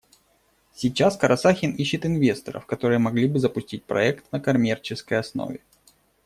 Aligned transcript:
Сейчас 0.73 1.15
Карасахин 1.15 1.75
ищет 1.75 2.07
инвесторов, 2.07 2.65
которые 2.65 2.97
могли 2.97 3.27
бы 3.27 3.37
запустить 3.37 3.83
проект 3.85 4.31
на 4.31 4.39
коммерческой 4.39 5.19
основе. 5.19 5.59